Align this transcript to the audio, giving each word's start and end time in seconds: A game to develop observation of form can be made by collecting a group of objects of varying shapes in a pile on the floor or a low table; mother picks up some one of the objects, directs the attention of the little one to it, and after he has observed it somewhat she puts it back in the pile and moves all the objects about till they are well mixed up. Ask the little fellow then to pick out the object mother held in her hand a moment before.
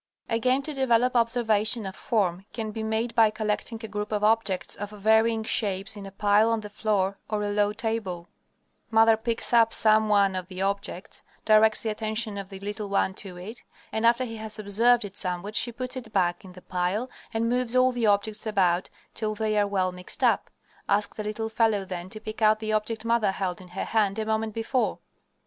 A 0.27 0.39
game 0.39 0.63
to 0.63 0.73
develop 0.73 1.15
observation 1.15 1.85
of 1.85 1.95
form 1.95 2.43
can 2.53 2.71
be 2.71 2.81
made 2.81 3.13
by 3.13 3.29
collecting 3.29 3.79
a 3.83 3.87
group 3.87 4.11
of 4.11 4.23
objects 4.23 4.75
of 4.75 4.89
varying 4.89 5.43
shapes 5.43 5.95
in 5.95 6.07
a 6.07 6.11
pile 6.11 6.49
on 6.49 6.61
the 6.61 6.71
floor 6.71 7.19
or 7.29 7.43
a 7.43 7.51
low 7.51 7.71
table; 7.71 8.27
mother 8.89 9.15
picks 9.15 9.53
up 9.53 9.71
some 9.71 10.09
one 10.09 10.35
of 10.35 10.47
the 10.47 10.59
objects, 10.59 11.21
directs 11.45 11.83
the 11.83 11.89
attention 11.91 12.39
of 12.39 12.49
the 12.49 12.59
little 12.61 12.89
one 12.89 13.13
to 13.13 13.37
it, 13.37 13.61
and 13.91 14.03
after 14.07 14.23
he 14.23 14.37
has 14.37 14.57
observed 14.57 15.05
it 15.05 15.15
somewhat 15.15 15.53
she 15.53 15.71
puts 15.71 15.95
it 15.95 16.11
back 16.11 16.43
in 16.43 16.53
the 16.53 16.63
pile 16.63 17.07
and 17.31 17.47
moves 17.47 17.75
all 17.75 17.91
the 17.91 18.07
objects 18.07 18.47
about 18.47 18.89
till 19.13 19.35
they 19.35 19.55
are 19.55 19.67
well 19.67 19.91
mixed 19.91 20.23
up. 20.23 20.49
Ask 20.89 21.13
the 21.15 21.23
little 21.23 21.47
fellow 21.47 21.85
then 21.85 22.09
to 22.09 22.19
pick 22.19 22.41
out 22.41 22.57
the 22.59 22.73
object 22.73 23.05
mother 23.05 23.29
held 23.29 23.61
in 23.61 23.67
her 23.67 23.85
hand 23.85 24.17
a 24.17 24.25
moment 24.25 24.55
before. 24.55 24.97